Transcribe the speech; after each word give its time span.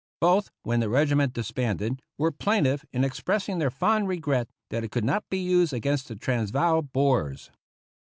Both, 0.19 0.49
when 0.63 0.79
the 0.79 0.89
reg 0.89 1.09
iment 1.09 1.33
disbanded, 1.33 2.01
were 2.17 2.31
plaintive 2.31 2.83
in 2.91 3.03
expressing 3.03 3.59
their 3.59 3.69
fond 3.69 4.07
regret 4.07 4.47
that 4.71 4.83
it 4.83 4.89
could 4.89 5.05
not 5.05 5.29
be 5.29 5.37
used 5.37 5.73
against 5.73 6.07
the 6.07 6.15
Transvaal 6.15 6.81
Boers 6.81 7.51